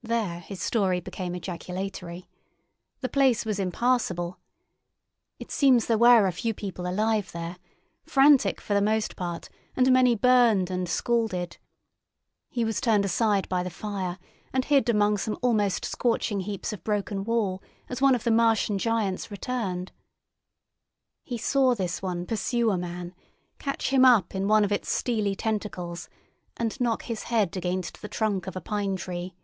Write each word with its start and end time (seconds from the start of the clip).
There 0.00 0.40
his 0.40 0.62
story 0.62 1.00
became 1.00 1.34
ejaculatory. 1.34 2.28
The 3.00 3.10
place 3.10 3.44
was 3.44 3.58
impassable. 3.58 4.38
It 5.38 5.50
seems 5.50 5.84
there 5.84 5.98
were 5.98 6.26
a 6.26 6.32
few 6.32 6.54
people 6.54 6.86
alive 6.86 7.30
there, 7.32 7.56
frantic 8.04 8.58
for 8.58 8.72
the 8.72 8.80
most 8.80 9.16
part 9.16 9.50
and 9.76 9.92
many 9.92 10.14
burned 10.14 10.70
and 10.70 10.88
scalded. 10.88 11.58
He 12.48 12.64
was 12.64 12.80
turned 12.80 13.04
aside 13.04 13.50
by 13.50 13.62
the 13.62 13.68
fire, 13.70 14.18
and 14.50 14.64
hid 14.64 14.88
among 14.88 15.18
some 15.18 15.36
almost 15.42 15.84
scorching 15.84 16.40
heaps 16.42 16.72
of 16.72 16.84
broken 16.84 17.24
wall 17.24 17.62
as 17.90 18.00
one 18.00 18.14
of 18.14 18.24
the 18.24 18.30
Martian 18.30 18.78
giants 18.78 19.30
returned. 19.30 19.92
He 21.22 21.36
saw 21.36 21.74
this 21.74 22.00
one 22.00 22.24
pursue 22.24 22.70
a 22.70 22.78
man, 22.78 23.14
catch 23.58 23.90
him 23.90 24.06
up 24.06 24.34
in 24.34 24.48
one 24.48 24.64
of 24.64 24.72
its 24.72 24.90
steely 24.90 25.34
tentacles, 25.34 26.08
and 26.56 26.80
knock 26.80 27.02
his 27.02 27.24
head 27.24 27.56
against 27.58 28.00
the 28.00 28.08
trunk 28.08 28.46
of 28.46 28.56
a 28.56 28.60
pine 28.62 28.96
tree. 28.96 29.34